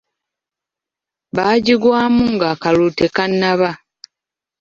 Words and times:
Baagigwamu 1.35 2.23
nga 2.33 2.47
n'akalulu 2.51 2.91
tekannaba. 2.99 3.69